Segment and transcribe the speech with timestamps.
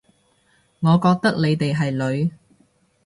[0.79, 2.31] 我覺得你哋係女